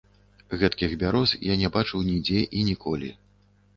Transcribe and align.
Гэткіх 0.61 0.95
бяроз 1.03 1.33
я 1.51 1.57
не 1.65 1.69
бачыў 1.75 1.99
нідзе 2.09 2.41
і 2.57 2.67
ніколі. 2.71 3.15